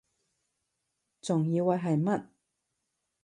[1.21, 2.25] 仲以為係乜????